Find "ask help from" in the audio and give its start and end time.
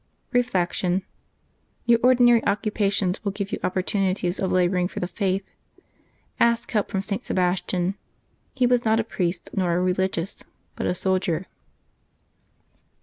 6.39-7.03